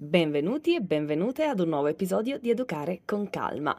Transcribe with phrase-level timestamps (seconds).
[0.00, 3.76] Benvenuti e benvenute ad un nuovo episodio di Educare con Calma.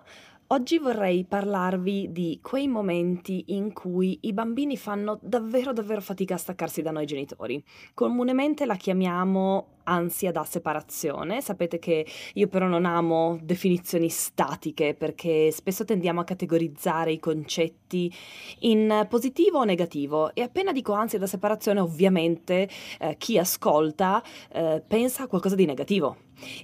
[0.48, 6.38] Oggi vorrei parlarvi di quei momenti in cui i bambini fanno davvero davvero fatica a
[6.38, 7.64] staccarsi da noi genitori.
[7.94, 11.42] Comunemente la chiamiamo ansia da separazione.
[11.42, 18.14] Sapete che io però non amo definizioni statiche perché spesso tendiamo a categorizzare i concetti
[18.60, 22.70] in positivo o negativo e appena dico ansia da separazione ovviamente
[23.00, 26.18] eh, chi ascolta eh, pensa a qualcosa di negativo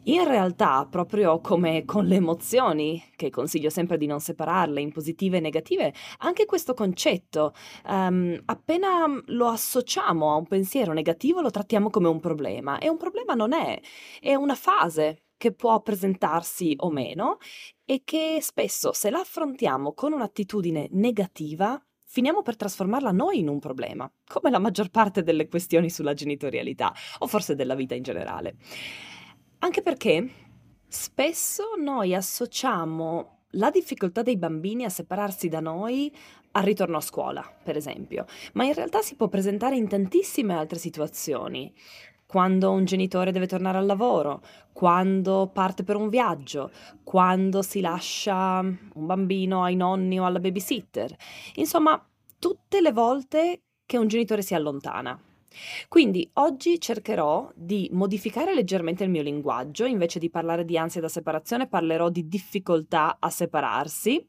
[0.03, 5.38] in realtà, proprio come con le emozioni, che consiglio sempre di non separarle in positive
[5.38, 7.53] e negative, anche questo concetto,
[7.88, 12.77] um, appena lo associamo a un pensiero negativo, lo trattiamo come un problema.
[12.80, 12.97] E un
[13.36, 13.80] non è,
[14.20, 17.38] è una fase che può presentarsi o meno
[17.84, 23.59] e che spesso, se la affrontiamo con un'attitudine negativa, finiamo per trasformarla noi in un
[23.59, 28.55] problema, come la maggior parte delle questioni sulla genitorialità, o forse della vita in generale.
[29.59, 30.30] Anche perché
[30.88, 36.14] spesso noi associamo la difficoltà dei bambini a separarsi da noi
[36.52, 40.80] al ritorno a scuola, per esempio, ma in realtà si può presentare in tantissime altre
[40.80, 41.73] situazioni.
[42.36, 44.41] Quando un genitore deve tornare al lavoro,
[44.73, 46.69] quando parte per un viaggio,
[47.02, 51.16] quando si lascia un bambino ai nonni o alla babysitter.
[51.53, 52.06] Insomma,
[52.38, 55.17] tutte le volte che un genitore si allontana.
[55.88, 61.08] Quindi oggi cercherò di modificare leggermente il mio linguaggio, invece di parlare di ansia da
[61.08, 64.28] separazione parlerò di difficoltà a separarsi.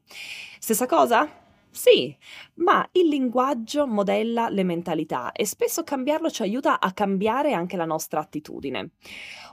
[0.59, 1.45] Stessa cosa?
[1.77, 2.17] Sì,
[2.55, 7.85] ma il linguaggio modella le mentalità e spesso cambiarlo ci aiuta a cambiare anche la
[7.85, 8.93] nostra attitudine.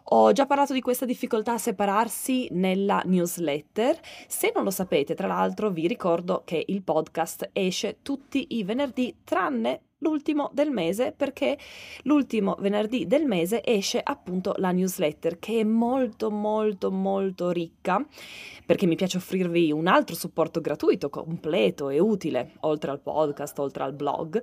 [0.05, 4.01] Ho già parlato di questa difficoltà a separarsi nella newsletter.
[4.27, 9.19] Se non lo sapete, tra l'altro, vi ricordo che il podcast esce tutti i venerdì
[9.23, 11.59] tranne l'ultimo del mese perché
[12.03, 18.07] l'ultimo venerdì del mese esce appunto la newsletter che è molto molto molto ricca
[18.67, 23.85] perché mi piace offrirvi un altro supporto gratuito, completo e utile oltre al podcast, oltre
[23.85, 24.43] al blog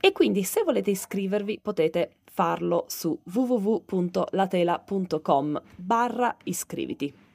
[0.00, 7.25] e quindi se volete iscrivervi potete farlo su www.latela.com barra iscriviti.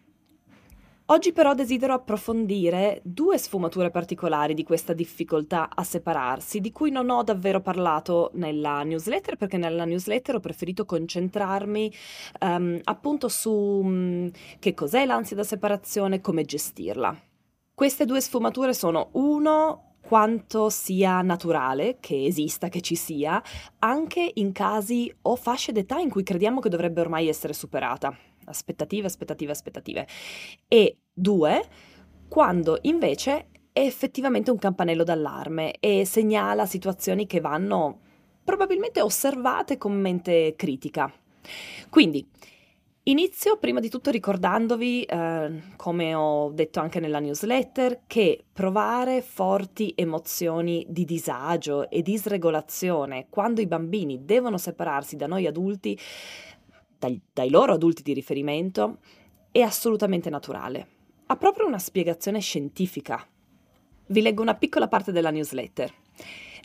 [1.12, 7.10] Oggi però desidero approfondire due sfumature particolari di questa difficoltà a separarsi, di cui non
[7.10, 11.94] ho davvero parlato nella newsletter, perché nella newsletter ho preferito concentrarmi
[12.40, 17.14] um, appunto su um, che cos'è l'ansia da separazione, come gestirla.
[17.74, 23.44] Queste due sfumature sono uno quanto sia naturale che esista, che ci sia,
[23.80, 28.16] anche in casi o fasce d'età in cui crediamo che dovrebbe ormai essere superata
[28.52, 30.08] aspettative, aspettative, aspettative.
[30.68, 31.62] E due,
[32.28, 38.00] quando invece è effettivamente un campanello d'allarme e segnala situazioni che vanno
[38.44, 41.12] probabilmente osservate con mente critica.
[41.90, 42.28] Quindi,
[43.06, 49.92] Inizio prima di tutto ricordandovi, eh, come ho detto anche nella newsletter, che provare forti
[49.96, 55.98] emozioni di disagio e disregolazione quando i bambini devono separarsi da noi adulti
[57.02, 59.00] dai, dai loro adulti di riferimento
[59.52, 60.88] è assolutamente naturale.
[61.26, 63.28] Ha proprio una spiegazione scientifica.
[64.06, 65.92] Vi leggo una piccola parte della newsletter.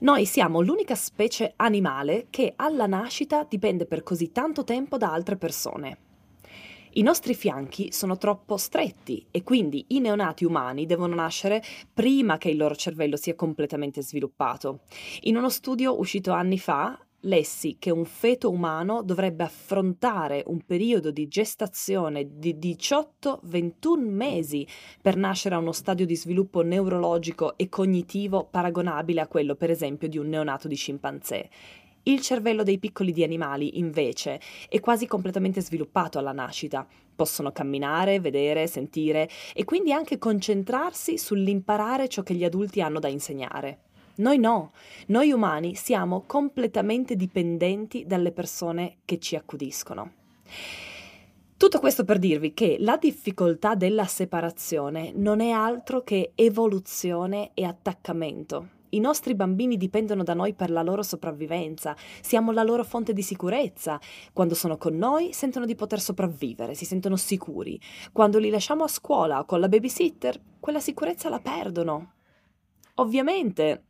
[0.00, 5.36] Noi siamo l'unica specie animale che alla nascita dipende per così tanto tempo da altre
[5.36, 5.98] persone.
[6.96, 12.50] I nostri fianchi sono troppo stretti e quindi i neonati umani devono nascere prima che
[12.50, 14.80] il loro cervello sia completamente sviluppato.
[15.22, 21.10] In uno studio uscito anni fa lessi che un feto umano dovrebbe affrontare un periodo
[21.10, 24.66] di gestazione di 18-21 mesi
[25.00, 30.08] per nascere a uno stadio di sviluppo neurologico e cognitivo paragonabile a quello, per esempio,
[30.08, 31.50] di un neonato di scimpanzé.
[32.04, 36.86] Il cervello dei piccoli di animali, invece, è quasi completamente sviluppato alla nascita.
[37.16, 43.08] Possono camminare, vedere, sentire e quindi anche concentrarsi sull'imparare ciò che gli adulti hanno da
[43.08, 43.85] insegnare.
[44.16, 44.72] Noi no,
[45.08, 50.12] noi umani siamo completamente dipendenti dalle persone che ci accudiscono.
[51.58, 57.64] Tutto questo per dirvi che la difficoltà della separazione non è altro che evoluzione e
[57.64, 58.68] attaccamento.
[58.90, 63.22] I nostri bambini dipendono da noi per la loro sopravvivenza, siamo la loro fonte di
[63.22, 64.00] sicurezza.
[64.32, 67.78] Quando sono con noi sentono di poter sopravvivere, si sentono sicuri.
[68.12, 72.12] Quando li lasciamo a scuola o con la babysitter, quella sicurezza la perdono.
[72.94, 73.84] Ovviamente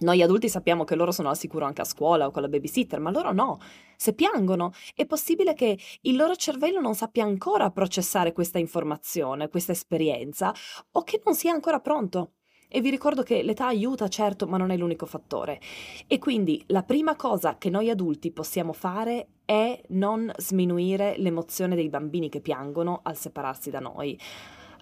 [0.00, 3.00] noi adulti sappiamo che loro sono al sicuro anche a scuola o con la babysitter,
[3.00, 3.58] ma loro no.
[3.96, 9.72] Se piangono, è possibile che il loro cervello non sappia ancora processare questa informazione, questa
[9.72, 10.54] esperienza,
[10.92, 12.32] o che non sia ancora pronto.
[12.72, 15.60] E vi ricordo che l'età aiuta, certo, ma non è l'unico fattore.
[16.06, 21.88] E quindi la prima cosa che noi adulti possiamo fare è non sminuire l'emozione dei
[21.88, 24.16] bambini che piangono al separarsi da noi.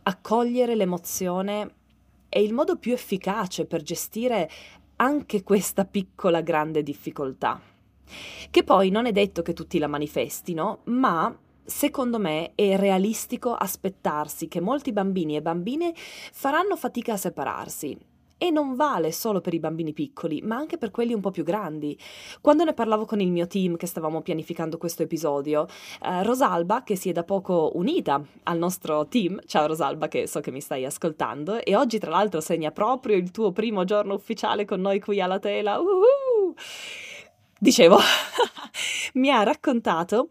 [0.02, 1.76] Accogliere l'emozione
[2.28, 4.50] è il modo più efficace per gestire
[5.00, 7.60] anche questa piccola grande difficoltà.
[8.50, 14.48] Che poi non è detto che tutti la manifestino, ma secondo me è realistico aspettarsi
[14.48, 17.96] che molti bambini e bambine faranno fatica a separarsi.
[18.40, 21.42] E non vale solo per i bambini piccoli, ma anche per quelli un po' più
[21.42, 21.98] grandi.
[22.40, 25.66] Quando ne parlavo con il mio team che stavamo pianificando questo episodio,
[26.02, 30.38] eh, Rosalba, che si è da poco unita al nostro team, ciao Rosalba che so
[30.38, 34.64] che mi stai ascoltando, e oggi tra l'altro segna proprio il tuo primo giorno ufficiale
[34.64, 35.80] con noi qui alla tela.
[35.80, 36.54] Uh-huh!
[37.58, 37.98] Dicevo,
[39.14, 40.28] mi ha raccontato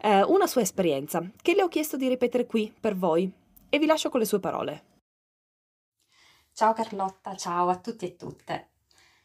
[0.00, 3.30] eh, una sua esperienza che le ho chiesto di ripetere qui per voi
[3.68, 4.89] e vi lascio con le sue parole.
[6.60, 8.72] Ciao Carlotta, ciao a tutti e tutte.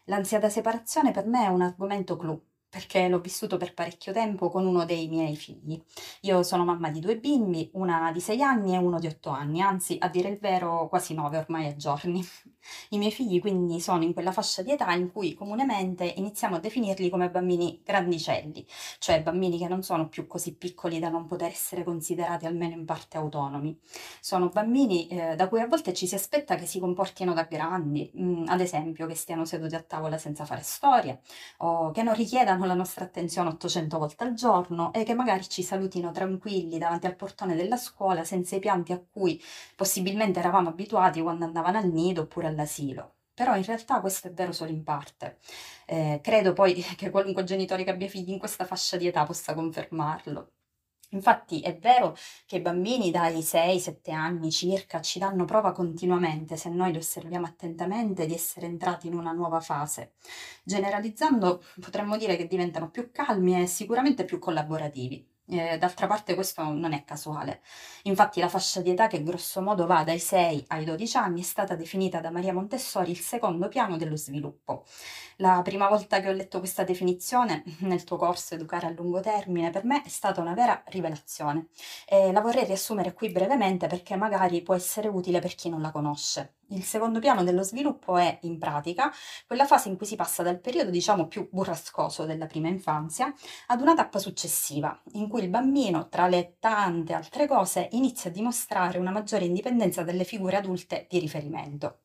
[0.05, 2.41] L'ansia da separazione per me è un argomento clou
[2.75, 5.81] perché l'ho vissuto per parecchio tempo con uno dei miei figli.
[6.24, 9.62] Io sono mamma di due bimbi, una di sei anni e uno di otto anni,
[9.62, 12.22] anzi a dire il vero quasi nove ormai a giorni.
[12.89, 16.60] I miei figli quindi sono in quella fascia di età in cui comunemente iniziamo a
[16.60, 18.66] definirli come bambini grandicelli,
[19.00, 22.83] cioè bambini che non sono più così piccoli da non poter essere considerati almeno in
[22.83, 23.80] parte autonomi.
[24.19, 28.12] Sono bambini eh, da cui a volte ci si aspetta che si comportino da grandi,
[28.13, 31.18] mh, mm, ad esempio che stiano seduti a tavola senza fare storia
[31.57, 35.63] o che non richiedano la nostra attenzione 800 volte al giorno e che magari ci
[35.63, 39.41] salutino tranquilli davanti al portone della scuola senza i pianti a cui
[39.75, 43.13] possibilmente eravamo abituati quando andavano al nido oppure all'asilo.
[43.33, 45.39] Però in realtà questo è vero solo in parte.
[45.85, 49.53] Eh, credo poi che qualunque genitore che abbia figli in questa fascia di età possa
[49.53, 50.51] confermarlo.
[51.15, 52.15] Infatti è vero
[52.45, 57.45] che i bambini dai 6-7 anni circa ci danno prova continuamente, se noi li osserviamo
[57.45, 60.15] attentamente, di essere entrati in una nuova fase.
[60.63, 65.34] Generalizzando potremmo dire che diventano più calmi e sicuramente più collaborativi.
[65.47, 67.62] Eh, d'altra parte questo non è casuale.
[68.03, 71.44] Infatti la fascia di età che grosso modo va dai 6 ai 12 anni è
[71.44, 74.86] stata definita da Maria Montessori il secondo piano dello sviluppo.
[75.38, 79.69] La prima volta che ho letto questa definizione nel tuo corso Educare a lungo termine
[79.69, 81.68] per me è stata una vera rivelazione
[82.07, 85.91] e la vorrei riassumere qui brevemente perché magari può essere utile per chi non la
[85.91, 86.56] conosce.
[86.69, 89.12] Il secondo piano dello sviluppo è, in pratica,
[89.45, 93.31] quella fase in cui si passa dal periodo, diciamo, più burrascoso della prima infanzia
[93.67, 98.33] ad una tappa successiva, in cui il bambino, tra le tante altre cose, inizia a
[98.33, 102.00] dimostrare una maggiore indipendenza dalle figure adulte di riferimento.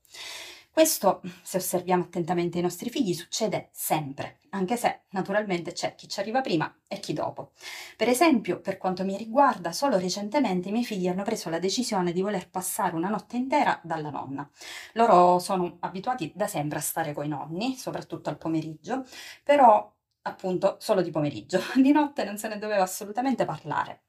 [0.73, 6.21] Questo, se osserviamo attentamente i nostri figli, succede sempre, anche se naturalmente c'è chi ci
[6.21, 7.53] arriva prima e chi dopo.
[7.97, 12.13] Per esempio, per quanto mi riguarda, solo recentemente i miei figli hanno preso la decisione
[12.13, 14.49] di voler passare una notte intera dalla nonna.
[14.95, 19.05] Loro sono abituati da sempre a stare coi nonni, soprattutto al pomeriggio,
[19.45, 21.61] però appunto solo di pomeriggio.
[21.77, 24.03] Di notte non se ne doveva assolutamente parlare.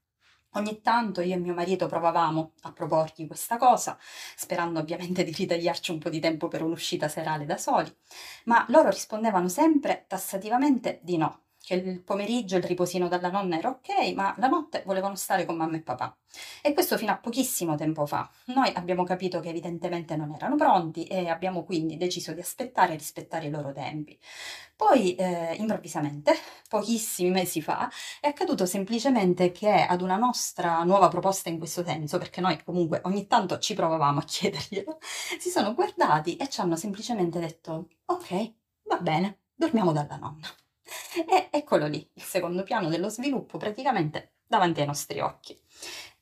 [0.53, 3.97] Ogni tanto io e mio marito provavamo a proporgli questa cosa,
[4.35, 7.93] sperando ovviamente di ritagliarci un po' di tempo per un'uscita serale da soli,
[8.45, 13.69] ma loro rispondevano sempre tassativamente di no, che il pomeriggio il riposino dalla nonna era
[13.69, 16.15] ok, ma la notte volevano stare con mamma e papà.
[16.61, 18.29] E questo fino a pochissimo tempo fa.
[18.45, 22.97] Noi abbiamo capito che evidentemente non erano pronti e abbiamo quindi deciso di aspettare e
[22.97, 24.17] rispettare i loro tempi.
[24.75, 26.33] Poi, eh, improvvisamente,
[26.67, 32.17] pochissimi mesi fa, è accaduto semplicemente che ad una nostra nuova proposta in questo senso,
[32.17, 34.97] perché noi comunque ogni tanto ci provavamo a chiederglielo,
[35.39, 38.53] si sono guardati e ci hanno semplicemente detto, ok,
[38.85, 40.60] va bene, dormiamo dalla nonna.
[41.27, 45.57] E eccolo lì, il secondo piano dello sviluppo praticamente davanti ai nostri occhi.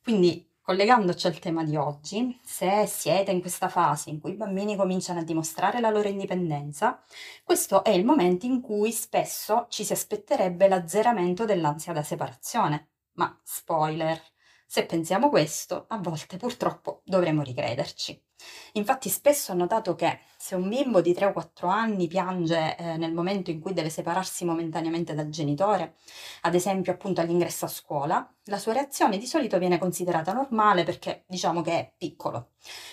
[0.01, 4.75] Quindi, collegandoci al tema di oggi, se siete in questa fase in cui i bambini
[4.75, 7.03] cominciano a dimostrare la loro indipendenza,
[7.43, 12.89] questo è il momento in cui spesso ci si aspetterebbe l'azzeramento dell'ansia da separazione.
[13.13, 14.21] Ma spoiler,
[14.65, 18.28] se pensiamo questo, a volte purtroppo dovremo ricrederci.
[18.73, 22.97] Infatti spesso ho notato che se un bimbo di 3 o 4 anni piange eh,
[22.97, 25.95] nel momento in cui deve separarsi momentaneamente dal genitore,
[26.41, 31.23] ad esempio appunto all'ingresso a scuola, la sua reazione di solito viene considerata normale perché
[31.27, 32.49] diciamo che è piccolo.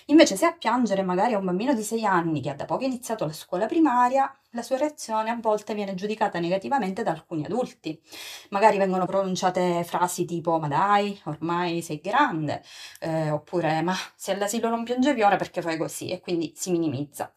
[0.06, 2.84] Invece se a piangere magari è un bambino di 6 anni che ha da poco
[2.84, 8.00] iniziato la scuola primaria, la sua reazione a volte viene giudicata negativamente da alcuni adulti.
[8.50, 12.62] Magari vengono pronunciate frasi tipo ma dai, ormai sei grande,
[13.00, 17.35] eh, oppure ma se all'asilo non piangevi ora perché fai così e quindi si minimizza.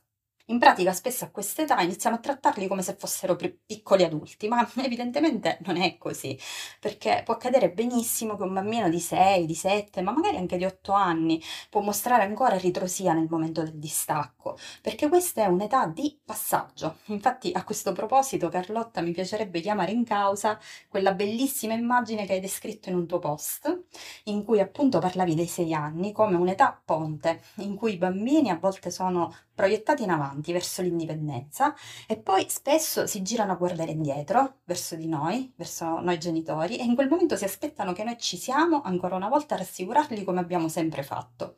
[0.50, 5.60] In pratica spesso a quest'età iniziamo a trattarli come se fossero piccoli adulti, ma evidentemente
[5.66, 6.36] non è così,
[6.80, 10.66] perché può accadere benissimo che un bambino di 6, di 7, ma magari anche di
[10.66, 11.40] 8 anni
[11.70, 16.98] può mostrare ancora ritrosia nel momento del distacco, perché questa è un'età di passaggio.
[17.06, 22.40] Infatti a questo proposito Carlotta mi piacerebbe chiamare in causa quella bellissima immagine che hai
[22.40, 23.84] descritto in un tuo post,
[24.24, 28.58] in cui appunto parlavi dei 6 anni come un'età ponte, in cui i bambini a
[28.58, 31.76] volte sono proiettati in avanti verso l'indipendenza
[32.08, 36.84] e poi spesso si girano a guardare indietro verso di noi, verso noi genitori e
[36.84, 40.40] in quel momento si aspettano che noi ci siamo ancora una volta a rassicurarli come
[40.40, 41.56] abbiamo sempre fatto.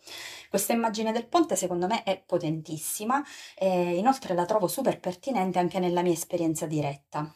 [0.49, 3.23] Questa immagine del ponte secondo me è potentissima
[3.55, 7.33] e inoltre la trovo super pertinente anche nella mia esperienza diretta.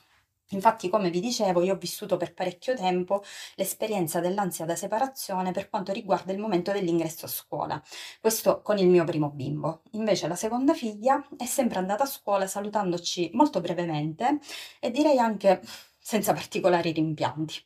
[0.55, 3.21] Infatti, come vi dicevo, io ho vissuto per parecchio tempo
[3.55, 7.81] l'esperienza dell'ansia da separazione per quanto riguarda il momento dell'ingresso a scuola.
[8.21, 9.83] Questo con il mio primo bimbo.
[9.91, 14.39] Invece la seconda figlia è sempre andata a scuola salutandoci molto brevemente
[14.79, 15.61] e direi anche
[15.99, 17.63] senza particolari rimpianti.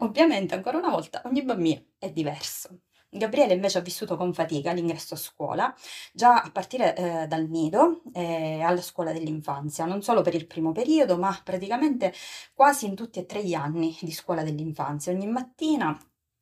[0.00, 2.81] Ovviamente, ancora una volta, ogni bambino è diverso.
[3.14, 5.74] Gabriele invece ha vissuto con fatica l'ingresso a scuola,
[6.14, 10.72] già a partire eh, dal nido eh, alla scuola dell'infanzia, non solo per il primo
[10.72, 12.14] periodo, ma praticamente
[12.54, 15.12] quasi in tutti e tre gli anni di scuola dell'infanzia.
[15.12, 15.94] Ogni mattina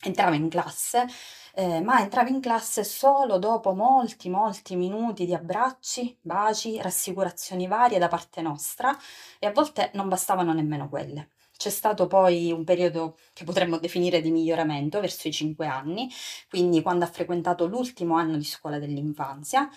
[0.03, 1.07] entrava in classe,
[1.55, 7.99] eh, ma entrava in classe solo dopo molti, molti minuti di abbracci, baci, rassicurazioni varie
[7.99, 8.97] da parte nostra
[9.41, 11.31] e a volte non bastavano nemmeno quelle.
[11.61, 16.09] C'è stato poi un periodo che potremmo definire di miglioramento verso i 5 anni,
[16.49, 19.69] quindi quando ha frequentato l'ultimo anno di scuola dell'infanzia,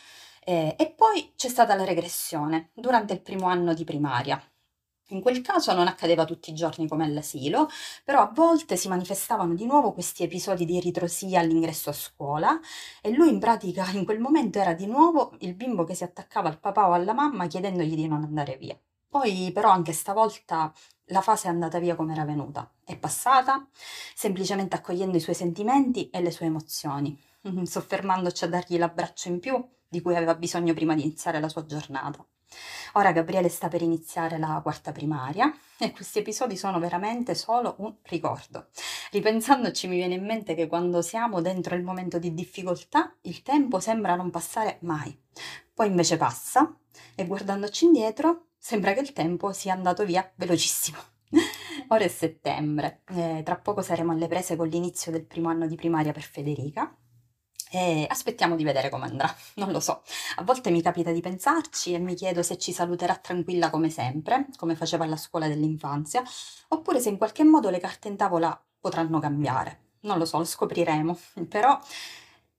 [0.46, 4.42] eh, e poi c'è stata la regressione durante il primo anno di primaria.
[5.10, 7.68] In quel caso non accadeva tutti i giorni come all'asilo,
[8.06, 12.58] però a volte si manifestavano di nuovo questi episodi di ritrosia all'ingresso a scuola
[13.02, 16.48] e lui in pratica in quel momento era di nuovo il bimbo che si attaccava
[16.48, 18.80] al papà o alla mamma chiedendogli di non andare via.
[19.14, 20.74] Poi però anche stavolta
[21.10, 23.64] la fase è andata via come era venuta, è passata,
[24.16, 27.16] semplicemente accogliendo i suoi sentimenti e le sue emozioni,
[27.62, 31.64] soffermandoci a dargli l'abbraccio in più di cui aveva bisogno prima di iniziare la sua
[31.64, 32.26] giornata.
[32.94, 37.94] Ora Gabriele sta per iniziare la quarta primaria e questi episodi sono veramente solo un
[38.06, 38.70] ricordo.
[39.12, 43.80] Ripensandoci mi viene in mente che quando siamo dentro il momento di difficoltà il tempo
[43.80, 45.16] sembra non passare mai,
[45.72, 46.76] poi invece passa
[47.14, 50.98] e guardandoci indietro Sembra che il tempo sia andato via velocissimo.
[51.90, 55.76] Ora è settembre, eh, tra poco saremo alle prese con l'inizio del primo anno di
[55.76, 56.96] primaria per Federica
[57.70, 60.02] e aspettiamo di vedere come andrà, non lo so.
[60.38, 64.48] A volte mi capita di pensarci e mi chiedo se ci saluterà tranquilla come sempre,
[64.56, 66.24] come faceva alla scuola dell'infanzia,
[66.70, 69.98] oppure se in qualche modo le carte in tavola potranno cambiare.
[70.04, 71.78] Non lo so, lo scopriremo, però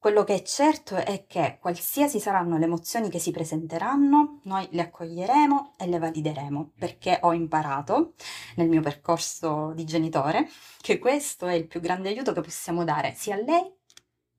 [0.04, 4.82] quello che è certo è che qualsiasi saranno le emozioni che si presenteranno, noi le
[4.82, 8.12] accoglieremo e le valideremo, perché ho imparato
[8.56, 10.46] nel mio percorso di genitore
[10.82, 13.62] che questo è il più grande aiuto che possiamo dare sia a lei,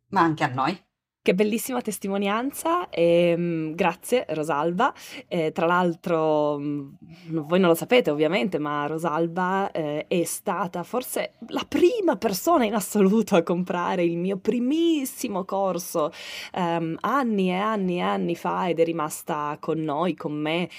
[0.09, 0.84] ma anche a noi.
[1.25, 4.93] Che bellissima testimonianza e um, grazie Rosalba.
[5.27, 6.95] Eh, tra l'altro, um,
[7.29, 12.75] voi non lo sapete ovviamente, ma Rosalba eh, è stata forse la prima persona in
[12.75, 16.11] assoluto a comprare il mio primissimo corso
[16.53, 20.69] um, anni e anni e anni fa ed è rimasta con noi, con me,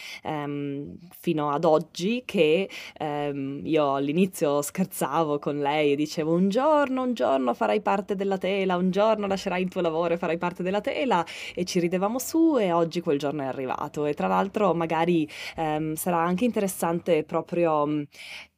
[1.18, 7.52] fino ad oggi che io all'inizio scherzavo con lei e dicevo un giorno, un giorno
[7.52, 10.80] farai parte della tela, un giorno lascerai il tuo lavoro e farai farai parte della
[10.80, 11.24] tela
[11.54, 14.04] e ci ridevamo su e oggi quel giorno è arrivato.
[14.06, 18.04] E tra l'altro magari ehm, sarà anche interessante proprio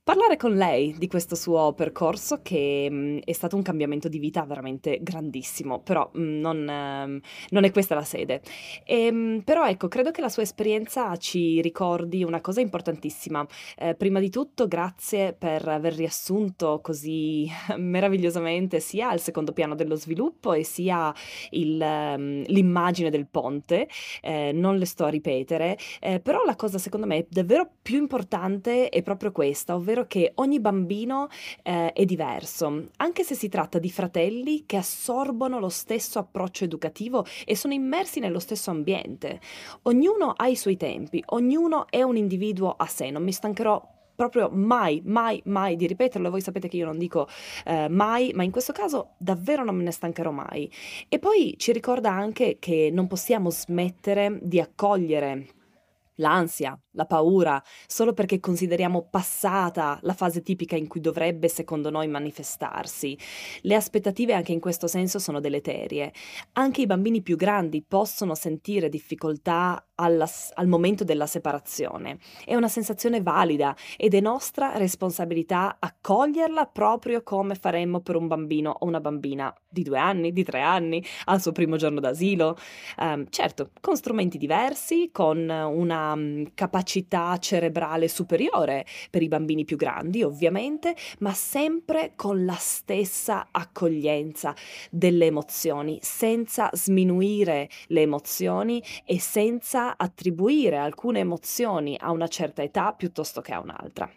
[0.09, 4.19] parlare con lei di questo suo percorso che mh, mm, è stato un cambiamento di
[4.19, 8.41] vita veramente grandissimo, però mh, mm, non, ehm, non, è questa la sede.
[8.87, 13.47] E, ehm, mh, però ecco, credo che la sua esperienza ci ricordi una cosa importantissima.
[13.77, 17.47] Eh, prima di tutto, grazie per aver riassunto così
[17.77, 21.13] meravigliosamente sia il secondo piano dello sviluppo e sia
[21.51, 23.87] il, um, l'immagine del ponte.
[24.23, 28.89] Eh, non le sto a ripetere, eh, però la cosa secondo me davvero più importante
[28.89, 31.29] è proprio questa, ovvero ovvero che ogni bambino
[31.63, 37.25] eh, è diverso, anche se si tratta di fratelli che assorbono lo stesso approccio educativo
[37.45, 39.41] e sono immersi nello stesso ambiente.
[39.83, 44.51] Ognuno ha i suoi tempi, ognuno è un individuo a sé, non mi stancherò proprio
[44.51, 46.31] mai, mai, mai di ripeterlo.
[46.31, 47.29] Voi sapete che io non dico
[47.65, 50.71] eh, mai, ma in questo caso davvero non me ne stancherò mai.
[51.09, 55.47] E poi ci ricorda anche che non possiamo smettere di accogliere
[56.17, 62.09] l'ansia, la paura, solo perché consideriamo passata la fase tipica in cui dovrebbe, secondo noi,
[62.09, 63.17] manifestarsi.
[63.63, 66.13] Le aspettative anche in questo senso sono deleterie.
[66.55, 72.19] Anche i bambini più grandi possono sentire difficoltà alla, al momento della separazione.
[72.45, 78.75] È una sensazione valida ed è nostra responsabilità accoglierla proprio come faremmo per un bambino
[78.81, 82.57] o una bambina di due anni, di tre anni, al suo primo giorno d'asilo.
[82.99, 86.45] Um, certo, con strumenti diversi, con una um,
[86.89, 94.55] capacità cerebrale superiore per i bambini più grandi, ovviamente, ma sempre con la stessa accoglienza
[94.91, 102.95] delle emozioni, senza sminuire le emozioni e senza attribuire alcune emozioni a una certa età
[102.95, 104.11] piuttosto che a un'altra.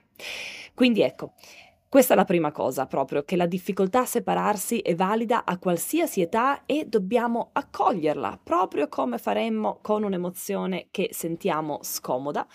[0.73, 1.33] Quindi ecco,
[1.91, 6.21] questa è la prima cosa proprio, che la difficoltà a separarsi è valida a qualsiasi
[6.21, 12.47] età e dobbiamo accoglierla, proprio come faremmo con un'emozione che sentiamo scomoda,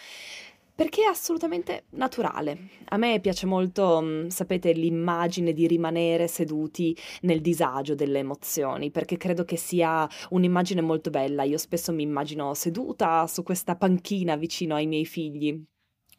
[0.75, 2.69] perché è assolutamente naturale.
[2.87, 9.19] A me piace molto, mm, sapete, l'immagine di rimanere seduti nel disagio delle emozioni, perché
[9.19, 11.43] credo che sia un'immagine molto bella.
[11.43, 15.62] Io spesso mi immagino seduta su questa panchina vicino ai miei figli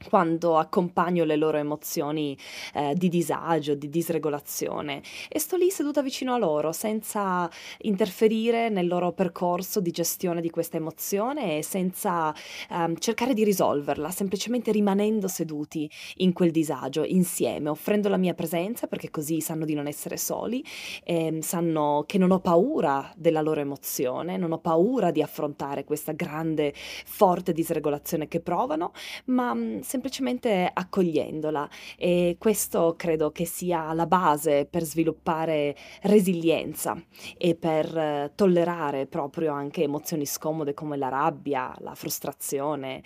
[0.06, 2.38] quando accompagno le loro emozioni
[2.74, 5.01] eh, di disagio, di disregolazione.
[5.30, 7.50] E sto lì seduta vicino a loro senza
[7.80, 12.34] interferire nel loro percorso di gestione di questa emozione e senza
[12.70, 18.88] ehm, cercare di risolverla, semplicemente rimanendo seduti in quel disagio insieme, offrendo la mia presenza
[18.88, 20.63] perché così sanno di non essere soli,
[21.04, 26.12] eh, sanno che non ho paura della loro emozione, non ho paura di affrontare questa
[26.12, 28.92] grande, forte disregolazione che provano,
[29.25, 37.01] ma mm, semplicemente accogliendola e questo credo che sia la base per sviluppare resilienza
[37.38, 43.01] e per eh, tollerare proprio anche emozioni scomode come la rabbia, la frustrazione.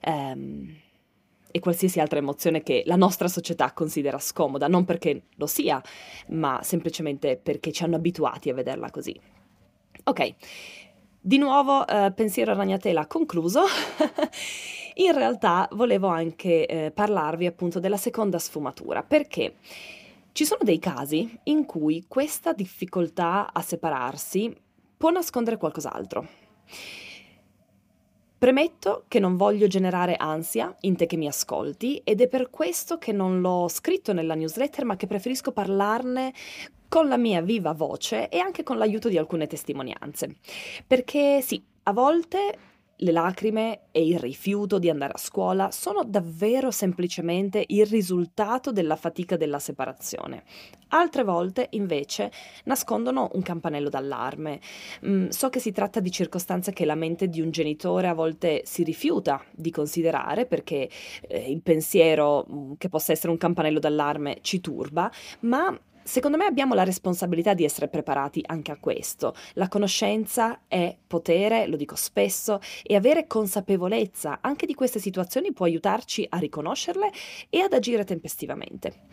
[0.00, 0.84] Ehm,
[1.50, 5.80] e qualsiasi altra emozione che la nostra società considera scomoda, non perché lo sia,
[6.28, 9.18] ma semplicemente perché ci hanno abituati a vederla così.
[10.04, 10.34] Ok,
[11.18, 13.62] di nuovo eh, pensiero ragnatela concluso.
[14.98, 19.56] In realtà volevo anche eh, parlarvi appunto della seconda sfumatura, perché
[20.32, 24.54] ci sono dei casi in cui questa difficoltà a separarsi
[24.96, 26.26] può nascondere qualcos'altro.
[28.38, 32.96] Premetto che non voglio generare ansia in te che mi ascolti ed è per questo
[32.96, 36.32] che non l'ho scritto nella newsletter ma che preferisco parlarne
[36.88, 40.36] con la mia viva voce e anche con l'aiuto di alcune testimonianze.
[40.86, 42.58] Perché sì, a volte
[42.96, 48.96] le lacrime e il rifiuto di andare a scuola sono davvero semplicemente il risultato della
[48.96, 50.44] fatica della separazione.
[50.88, 52.30] Altre volte, invece,
[52.64, 54.60] nascondono un campanello d'allarme.
[55.06, 58.62] Mm, so che si tratta di circostanze che la mente di un genitore a volte
[58.64, 60.88] si rifiuta di considerare perché
[61.28, 66.44] eh, il pensiero mm, che possa essere un campanello d'allarme ci turba, ma Secondo me
[66.44, 69.34] abbiamo la responsabilità di essere preparati anche a questo.
[69.54, 75.66] La conoscenza è potere, lo dico spesso, e avere consapevolezza anche di queste situazioni può
[75.66, 77.10] aiutarci a riconoscerle
[77.50, 79.08] e ad agire tempestivamente.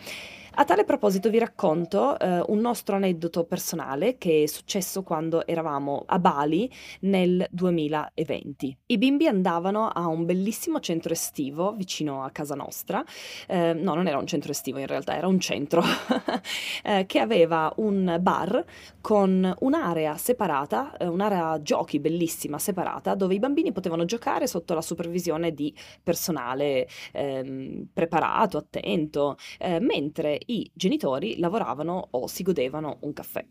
[0.55, 6.03] A tale proposito vi racconto eh, un nostro aneddoto personale che è successo quando eravamo
[6.05, 8.77] a Bali nel 2020.
[8.85, 13.03] I bimbi andavano a un bellissimo centro estivo vicino a casa nostra,
[13.47, 15.81] eh, no non era un centro estivo in realtà, era un centro
[16.83, 18.63] eh, che aveva un bar
[19.01, 24.83] con un'area separata, eh, un'area giochi bellissima separata dove i bambini potevano giocare sotto la
[24.83, 33.13] supervisione di personale ehm, preparato, attento, eh, mentre i genitori lavoravano o si godevano un
[33.13, 33.45] caffè.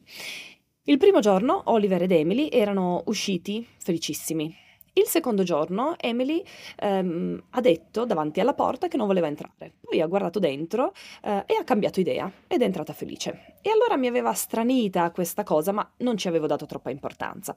[0.84, 4.52] Il primo giorno Oliver ed Emily erano usciti felicissimi.
[4.94, 6.42] Il secondo giorno Emily
[6.76, 11.44] ehm, ha detto davanti alla porta che non voleva entrare, poi ha guardato dentro eh,
[11.46, 13.54] e ha cambiato idea ed è entrata felice.
[13.62, 17.56] E allora mi aveva stranita questa cosa, ma non ci avevo dato troppa importanza.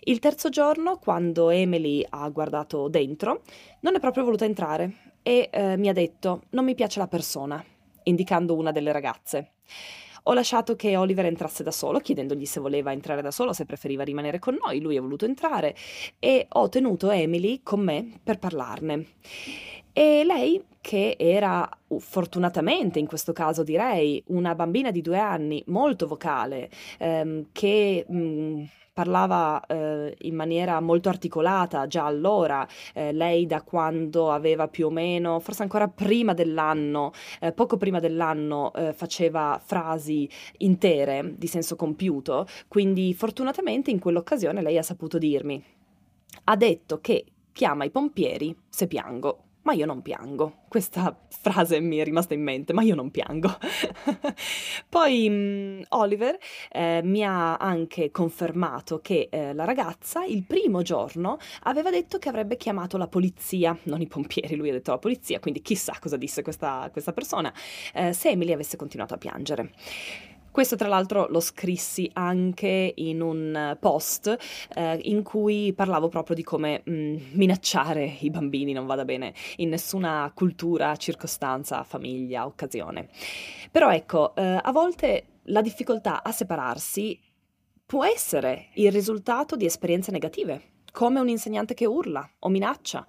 [0.00, 3.40] Il terzo giorno, quando Emily ha guardato dentro,
[3.80, 7.64] non è proprio voluta entrare e eh, mi ha detto non mi piace la persona
[8.04, 9.52] indicando una delle ragazze.
[10.26, 14.04] Ho lasciato che Oliver entrasse da solo, chiedendogli se voleva entrare da solo, se preferiva
[14.04, 14.80] rimanere con noi.
[14.80, 15.74] Lui ha voluto entrare
[16.18, 19.06] e ho tenuto Emily con me per parlarne.
[19.92, 26.06] E lei, che era fortunatamente in questo caso direi una bambina di due anni molto
[26.06, 33.44] vocale, ehm, che mh, mm, parlava eh, in maniera molto articolata già allora, eh, lei
[33.44, 38.92] da quando aveva più o meno, forse ancora prima dell'anno, eh, poco prima dell'anno, eh,
[38.92, 45.62] faceva frasi intere di senso compiuto, quindi fortunatamente in quell'occasione lei ha saputo dirmi,
[46.44, 49.43] ha detto che chiama i pompieri se piango.
[49.64, 50.60] Ma io non piango.
[50.68, 53.50] Questa frase mi è rimasta in mente, ma io non piango.
[54.88, 56.38] Poi mh, mm, Oliver
[56.70, 62.28] eh, mi ha anche confermato che eh, la ragazza il primo giorno aveva detto che
[62.28, 66.16] avrebbe chiamato la polizia, non i pompieri, lui ha detto la polizia, quindi chissà cosa
[66.16, 67.52] disse questa, questa persona,
[67.92, 69.72] eh, se Emily avesse continuato a piangere.
[70.54, 74.36] Questo tra l'altro lo scrissi anche in un post
[74.76, 79.34] eh, in cui parlavo proprio di come mh, mm, minacciare i bambini non vada bene
[79.56, 83.08] in nessuna cultura, circostanza, famiglia, occasione.
[83.68, 87.20] Però ecco, eh, a volte la difficoltà a separarsi
[87.84, 93.04] può essere il risultato di esperienze negative, come un insegnante che urla o minaccia,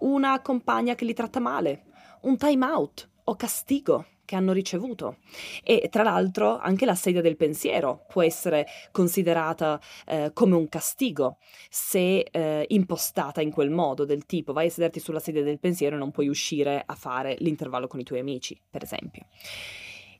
[0.00, 1.84] una compagna che li tratta male,
[2.22, 5.16] un time out o castigo che hanno ricevuto.
[5.64, 11.38] E tra l'altro anche la sedia del pensiero può essere considerata eh, come un castigo
[11.70, 15.96] se eh, impostata in quel modo, del tipo vai a sederti sulla sedia del pensiero
[15.96, 19.24] e non puoi uscire a fare l'intervallo con i tuoi amici, per esempio.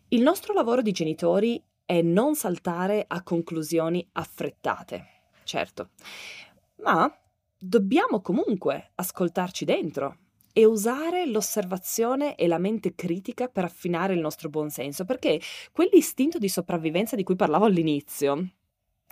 [0.09, 5.05] Il nostro lavoro di genitori è non saltare a conclusioni affrettate,
[5.45, 5.91] certo,
[6.77, 7.15] ma
[7.59, 10.17] dobbiamo comunque ascoltarci dentro
[10.59, 15.41] e usare l'osservazione e la mente critica per affinare il nostro buonsenso, perché
[15.71, 18.55] quell'istinto di sopravvivenza di cui parlavo all'inizio,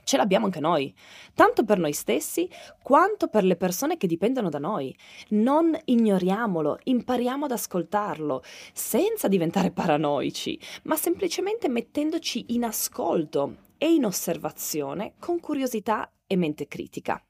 [0.02, 0.92] ce l'abbiamo anche noi,
[1.35, 2.50] tanto per noi stessi
[2.82, 4.92] quanto per le persone che dipendono da noi.
[5.28, 14.04] Non ignoriamolo, impariamo ad ascoltarlo, senza diventare paranoici, ma semplicemente mettendoci in ascolto e in
[14.04, 17.24] osservazione con curiosità e mente critica.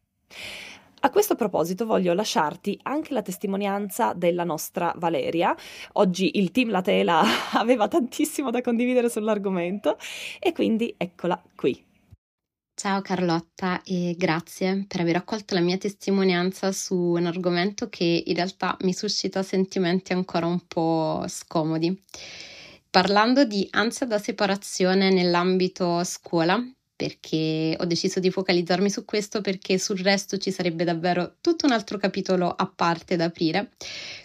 [1.07, 5.55] A questo proposito voglio lasciarti anche la testimonianza della nostra Valeria.
[5.93, 7.23] Oggi il team La Tela
[7.55, 9.99] aveva tantissimo da condividere sull'argomento
[10.41, 11.81] e quindi eccola qui.
[12.75, 18.35] Ciao Carlotta e grazie per aver accolto la mia testimonianza su un argomento che in
[18.35, 22.03] realtà mi suscita sentimenti ancora un po' scomodi.
[22.91, 26.61] Parlando di ansia da separazione nell'ambito scuola,
[26.97, 31.73] perché ho deciso di focalizzarmi su questo perché sul resto ci sarebbe davvero tutto un
[31.73, 33.73] altro capitolo a parte da aprire.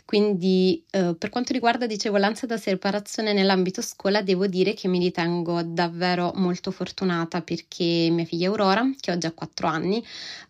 [0.05, 4.99] Quindi eh, per quanto riguarda, dicevo, l'ansia da separazione nell'ambito scuola, devo dire che mi
[4.99, 10.03] ritengo davvero molto fortunata perché mia figlia Aurora, che oggi ha 4 anni,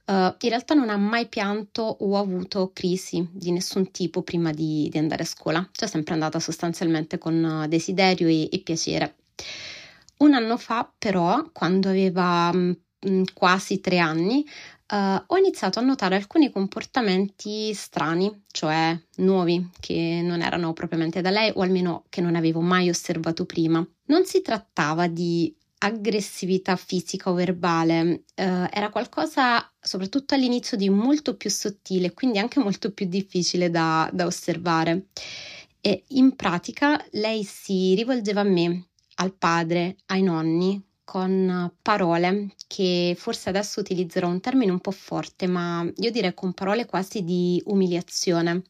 [0.05, 4.89] eh, in realtà non ha mai pianto o avuto crisi di nessun tipo prima di,
[4.91, 9.15] di andare a scuola, cioè è sempre andata sostanzialmente con desiderio e, e piacere.
[10.21, 12.77] Un anno fa, però, quando aveva mh,
[13.10, 14.45] mm, quasi tre anni,
[14.93, 21.31] uh, ho iniziato a notare alcuni comportamenti strani, cioè nuovi, che non erano propriamente da
[21.31, 23.84] lei o almeno che non avevo mai osservato prima.
[24.05, 31.36] Non si trattava di aggressività fisica o verbale, uh, era qualcosa soprattutto all'inizio di molto
[31.36, 35.07] più sottile, quindi anche molto più difficile da, da osservare.
[35.81, 43.15] E in pratica lei si rivolgeva a me al padre, ai nonni, con parole che
[43.17, 47.62] forse adesso utilizzerò un termine un po' forte, ma io direi con parole quasi di
[47.65, 48.63] umiliazione.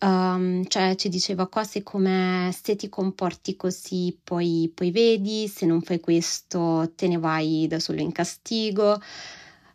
[0.00, 5.80] Um, cioè ci diceva cose come se ti comporti così poi, poi vedi, se non
[5.80, 9.00] fai questo te ne vai da solo in castigo.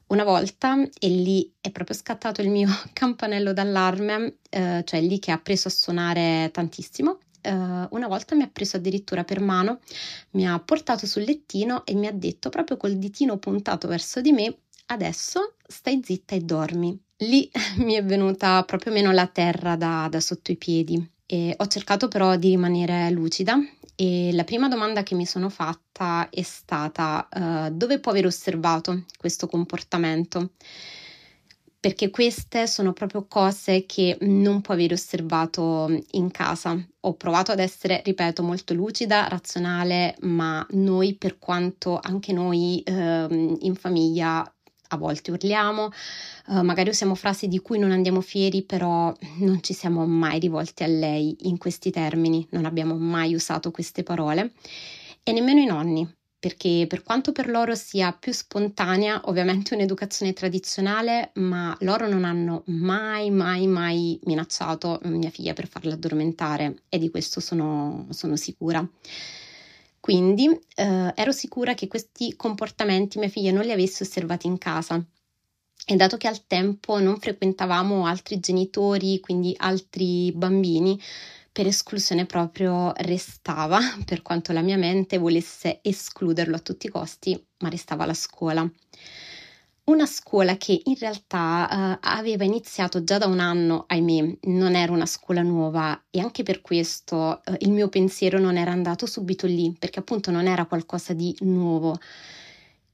[0.07, 5.31] Una volta, e lì è proprio scattato il mio campanello d'allarme, eh, cioè lì che
[5.31, 9.79] ha preso a suonare tantissimo, uh, una volta mi ha preso addirittura per mano,
[10.31, 14.31] mi ha portato sul lettino e mi ha detto proprio col ditino puntato verso di
[14.31, 14.57] me,
[14.87, 16.99] adesso stai zitta e dormi.
[17.21, 21.11] Lì mi è venuta proprio meno la terra da, da sotto i piedi.
[21.25, 23.57] E ho cercato però di rimanere lucida
[23.99, 29.05] e la prima domanda che mi sono fatta è stata uh, dove può aver osservato
[29.17, 30.51] questo comportamento?
[31.79, 36.77] Perché queste sono proprio cose che non può aver osservato in casa.
[37.01, 43.57] Ho provato ad essere, ripeto, molto lucida, razionale, ma noi, per quanto anche noi eh,
[43.59, 44.49] in famiglia
[44.89, 45.89] a volte urliamo,
[46.47, 50.83] uh, magari usiamo frasi di cui non andiamo fieri, però non ci siamo mai rivolti
[50.83, 54.53] a lei in questi termini, non abbiamo mai usato queste parole
[55.23, 61.31] e nemmeno i nonni perché per quanto per loro sia più spontanea, ovviamente un'educazione tradizionale,
[61.35, 67.09] ma loro non hanno mai, mai, mai minacciato mia figlia per farla addormentare e di
[67.09, 68.87] questo sono, sono sicura.
[69.99, 75.03] Quindi eh, ero sicura che questi comportamenti mia figlia non li avesse osservati in casa.
[75.89, 80.99] E dato che al tempo non frequentavamo altri genitori, quindi altri bambini,
[81.57, 87.47] per esclusione proprio restava, per quanto la mia mente volesse escluderlo a tutti i costi,
[87.61, 88.71] ma restava la scuola.
[89.85, 94.91] una scuola che in realtà uh, aveva iniziato già da un anno, ahimè, non era
[94.91, 99.47] una scuola nuova e anche per questo uh, il mio pensiero non era andato subito
[99.47, 101.97] lì, perché appunto non era qualcosa di nuovo.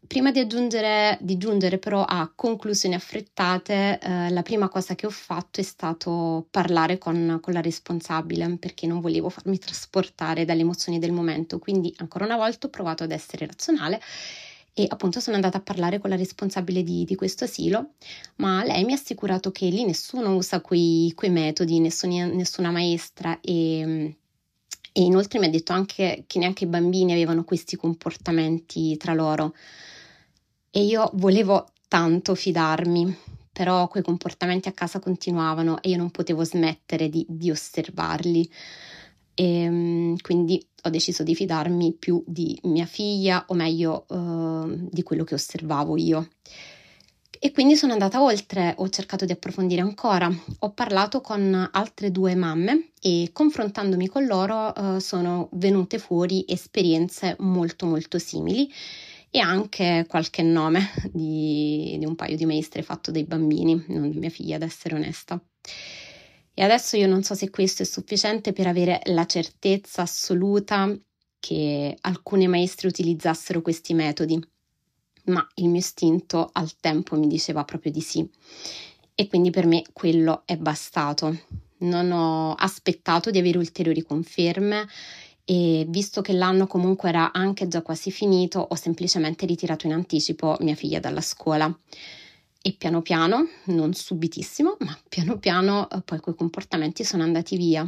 [0.05, 5.61] Prima di, di giungere però a conclusioni affrettate, uh, la prima cosa che ho fatto
[5.61, 11.13] è stato parlare con, con la responsabile perché non volevo farmi trasportare dalle emozioni del
[11.13, 14.01] momento, quindi ancora una volta ho provato ad essere razionale
[14.73, 17.93] e appunto sono andata a parlare con la responsabile di, di questo asilo,
[18.37, 23.39] ma lei mi ha assicurato che lì nessuno usa quei, quei metodi, nessuna, nessuna maestra
[23.39, 24.17] e,
[24.91, 29.53] e inoltre mi ha detto anche che neanche i bambini avevano questi comportamenti tra loro.
[30.75, 33.15] E io volevo tanto fidarmi,
[33.51, 38.49] però quei comportamenti a casa continuavano e io non potevo smettere di, di osservarli.
[39.35, 45.03] E, ehm, quindi ho deciso di fidarmi più di mia figlia, o meglio uh, di
[45.03, 46.27] quello che osservavo io.
[47.37, 52.33] E quindi sono andata oltre, ho cercato di approfondire ancora, ho parlato con altre due
[52.33, 58.67] mamme e confrontandomi con loro uh, sono venute fuori esperienze molto molto simili
[59.35, 64.19] e anche qualche nome di, di un paio di maestre fatto dai bambini, non di
[64.19, 65.43] mia figlia ad essere onesta.
[66.53, 70.95] E adesso io non so se questo è sufficiente per avere la certezza assoluta
[71.39, 74.39] che alcune maestre utilizzassero questi metodi,
[75.25, 78.29] ma il mio istinto al tempo mi diceva proprio di sì.
[79.15, 81.35] E quindi per me quello è bastato.
[81.79, 84.87] Non ho aspettato di avere ulteriori conferme
[85.45, 90.57] e visto che l'anno comunque era anche già quasi finito, ho semplicemente ritirato in anticipo
[90.61, 91.75] mia figlia dalla scuola
[92.61, 97.85] e piano piano, non subitissimo, ma piano piano eh, poi quei comportamenti sono andati via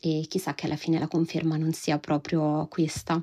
[0.00, 3.22] e chissà che alla fine la conferma non sia proprio questa.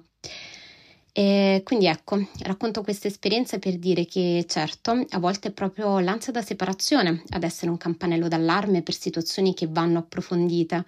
[1.18, 6.34] E quindi ecco, racconto queste esperienze per dire che certo, a volte è proprio l'ansia
[6.34, 10.84] da separazione ad essere un campanello d'allarme per situazioni che vanno approfondite,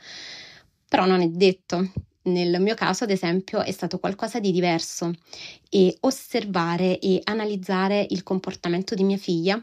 [0.90, 1.92] però non è detto.
[2.28, 5.14] Nel mio caso, ad esempio, è stato qualcosa di diverso
[5.70, 9.62] e osservare e analizzare il comportamento di mia figlia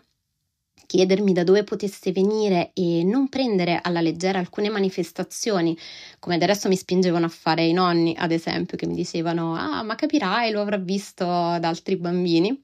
[0.87, 5.77] chiedermi da dove potesse venire e non prendere alla leggera alcune manifestazioni,
[6.19, 9.95] come adesso mi spingevano a fare i nonni, ad esempio, che mi dicevano: Ah, ma
[9.97, 12.63] capirai, lo avrà visto da altri bambini.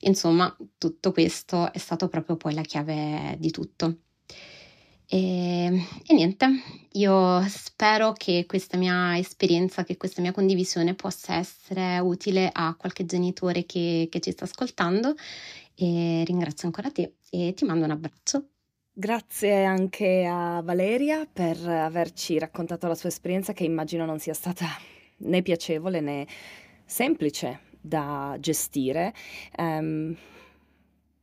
[0.00, 3.98] Insomma, tutto questo è stato proprio poi la chiave di tutto.
[5.10, 6.46] E, e, niente,
[6.92, 13.06] io spero che questa mia esperienza, che questa mia condivisione possa essere utile a qualche
[13.06, 15.14] genitore che, che ci sta ascoltando
[15.74, 18.48] e ringrazio ancora te e ti mando un abbraccio.
[18.92, 24.66] Grazie anche a Valeria per averci raccontato la sua esperienza che immagino non sia stata
[25.18, 26.26] né piacevole né
[26.84, 29.14] semplice da gestire.
[29.56, 30.14] Um,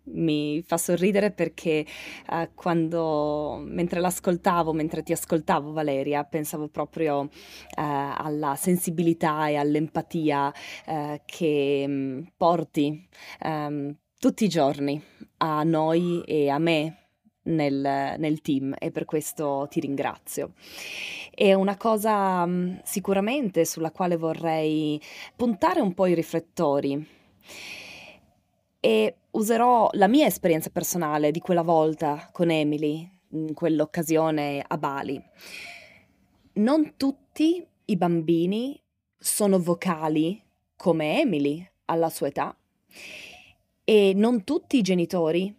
[0.06, 1.86] mi fa sorridere perché
[2.30, 7.30] uh, quando, mentre l'ascoltavo, mentre ti ascoltavo Valeria, pensavo proprio uh,
[7.76, 10.52] alla sensibilità e all'empatia
[10.88, 13.08] uh, che um, porti
[13.44, 15.02] um, tutti i giorni
[15.38, 17.06] a noi e a me
[17.44, 20.54] nel, nel, team e per questo ti ringrazio.
[21.32, 25.00] È una cosa mm, sicuramente sulla quale vorrei
[25.36, 27.08] puntare un po' i riflettori
[28.80, 35.21] e userò la mia esperienza personale di quella volta con Emily, in quell'occasione a Bali.
[36.54, 38.82] Non tutti i bambini
[39.17, 40.41] sono vocali
[40.76, 42.56] come Emily alla sua età
[43.84, 45.54] e non tutti i genitori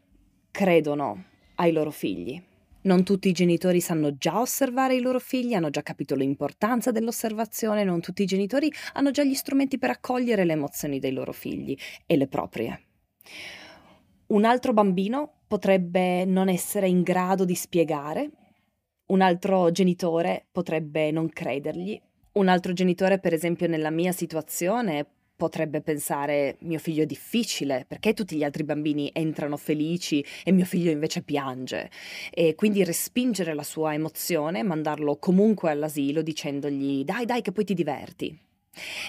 [0.51, 1.25] credono
[1.57, 2.43] ai loro figli.
[2.83, 7.83] Non tutti i genitori sanno già osservare i loro figli, hanno già capito l'importanza dell'osservazione,
[7.83, 11.77] non tutti i genitori hanno già gli strumenti per accogliere le emozioni dei loro figli
[12.07, 12.81] e le proprie.
[14.29, 18.31] Un altro bambino potrebbe non essere in grado di spiegare,
[19.07, 22.01] un altro genitore potrebbe non credergli,
[22.33, 28.15] un altro genitore, per esempio nella mia situazione, potrebbe pensare mio figlio è difficile, perché
[28.15, 31.89] tutti gli altri bambini entrano felici e mio figlio invece piange?
[32.33, 37.75] E quindi respingere la sua emozione, mandarlo comunque all'asilo dicendogli dai dai che poi ti
[37.75, 38.37] diverti.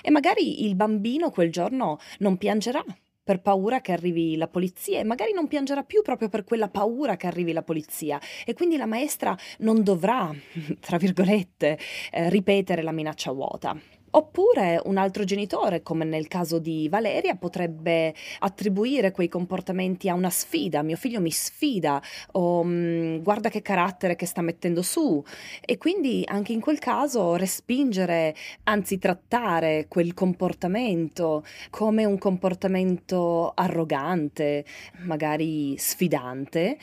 [0.03, 2.83] E magari il bambino quel giorno non piangerà
[3.27, 7.17] per paura che arrivi la polizia e magari non piangerà più proprio per quella paura
[7.17, 10.33] che arrivi la polizia e quindi la maestra non dovrà,
[10.79, 11.77] tra virgolette,
[12.09, 13.96] eh, ripetere la minaccia vuota.
[14.17, 20.31] Oppure un altro genitore, come nel caso di Valeria, potrebbe attribuire quei comportamenti a una
[20.31, 22.01] sfida, mio figlio mi sfida
[22.31, 25.23] o mm, guarda che carattere che sta mettendo su.
[25.63, 34.65] E quindi anche in quel caso respingere, anzi trattare quel comportamento come un comportamento arrogante,
[35.03, 36.79] magari sfidante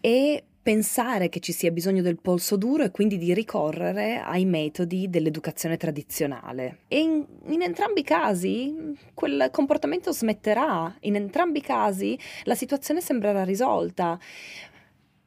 [0.00, 5.08] e pensare che ci sia bisogno del polso duro e quindi di ricorrere ai metodi
[5.08, 6.80] dell'educazione tradizionale.
[6.88, 13.00] E in, in, entrambi i casi quel comportamento smetterà, in entrambi i casi la situazione
[13.00, 14.18] sembrerà risolta,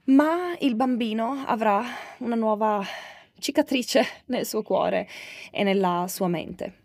[0.03, 1.85] ma il bambino avrà
[2.19, 2.85] una nuova
[3.39, 5.07] cicatrice nel suo cuore
[5.49, 6.81] e nella sua mente.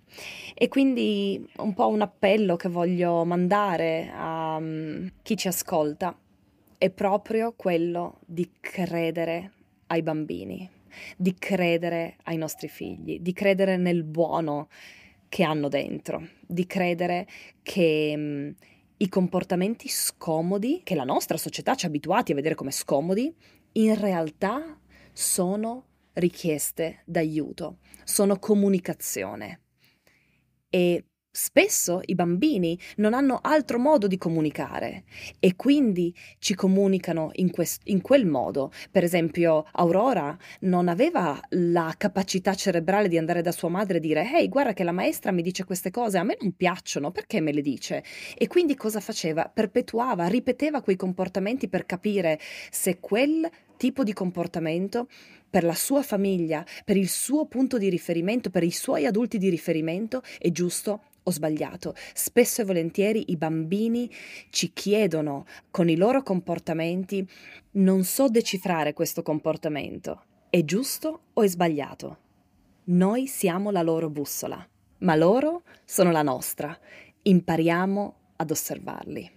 [0.54, 6.16] E quindi un po' un appello che voglio mandare a um, chi ci ascolta
[6.78, 9.52] è proprio quello di credere
[9.88, 10.68] ai bambini,
[11.16, 14.68] di credere ai nostri figli, di credere nel buono
[15.28, 17.26] che hanno dentro, di credere
[17.62, 18.50] che mh, mm,
[18.98, 23.34] i comportamenti scomodi, che la nostra società ci ha abituati a vedere come scomodi,
[23.72, 24.78] in realtà
[25.12, 25.84] sono
[26.14, 29.60] richieste d'aiuto, sono comunicazione.
[30.70, 31.04] E
[31.38, 35.04] Spesso i bambini non hanno altro modo di comunicare
[35.38, 38.72] e quindi ci comunicano in, quest- in, quel modo.
[38.90, 44.26] Per esempio, Aurora non aveva la capacità cerebrale di andare da sua madre e dire
[44.32, 47.52] Ehi, guarda che la maestra mi dice queste cose, a me non piacciono, perché me
[47.52, 48.02] le dice?
[48.34, 49.44] E quindi cosa faceva?
[49.44, 53.46] Perpetuava, ripeteva quei comportamenti per capire se quel
[53.76, 55.06] tipo di comportamento
[55.50, 59.50] per la sua famiglia, per il suo punto di riferimento, per i suoi adulti di
[59.50, 61.94] riferimento è giusto ho sbagliato.
[62.14, 64.08] Spesso e volentieri i bambini
[64.50, 67.28] ci chiedono con i loro comportamenti
[67.72, 70.22] non so decifrare questo comportamento.
[70.48, 72.18] È giusto o è sbagliato?
[72.84, 74.64] Noi siamo la loro bussola,
[74.98, 76.78] ma loro sono la nostra.
[77.22, 79.35] Impariamo ad osservarli.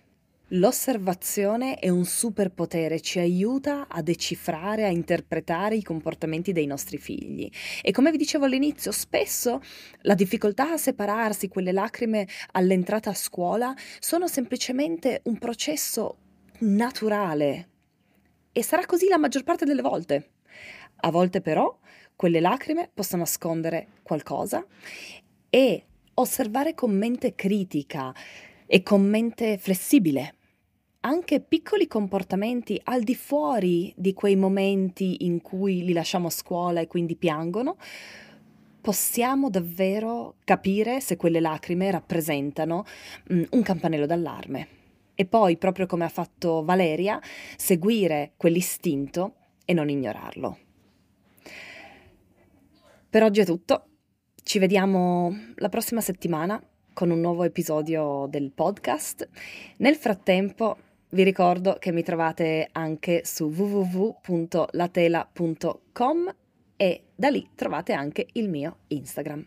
[0.53, 7.47] L'osservazione è un superpotere, ci aiuta a decifrare, a interpretare i comportamenti dei nostri figli.
[7.83, 9.61] E come vi dicevo all'inizio, spesso
[10.01, 16.17] la difficoltà a separarsi, quelle lacrime all'entrata a scuola, sono semplicemente un processo
[16.61, 17.69] naturale.
[18.51, 20.31] E sarà così la maggior parte delle volte.
[21.01, 21.77] A volte però
[22.15, 24.65] quelle lacrime possono nascondere qualcosa
[25.47, 25.85] e
[26.15, 28.11] osservare con mente critica
[28.65, 30.37] e con mente flessibile
[31.01, 36.81] anche piccoli comportamenti al di fuori di quei momenti in cui li lasciamo a scuola
[36.81, 37.77] e quindi piangono,
[38.81, 42.85] possiamo davvero capire se quelle lacrime rappresentano
[43.31, 44.67] mm, un campanello d'allarme.
[45.15, 47.19] E poi, proprio come ha fatto Valeria,
[47.57, 49.33] seguire quell'istinto
[49.65, 50.57] e non ignorarlo.
[53.09, 53.85] Per oggi è tutto.
[54.41, 56.61] Ci vediamo la prossima settimana
[56.93, 59.27] con un nuovo episodio del podcast.
[59.77, 60.77] Nel frattempo
[61.11, 66.35] vi ricordo che mi trovate anche su www.latela.com
[66.75, 69.43] e da lì trovate anche il mio Instagram.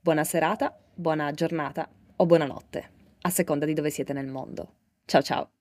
[0.00, 2.90] Buona serata, buona giornata o buonanotte,
[3.22, 4.74] a seconda di dove siete nel mondo.
[5.04, 5.59] Ciao ciao!